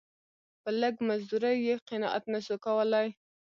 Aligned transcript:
په 0.61 0.69
لږ 0.81 0.95
مزدوري 1.07 1.53
یې 1.67 1.75
قناعت 1.87 2.23
نه 2.33 2.39
سو 2.45 2.55
کولای. 2.65 3.07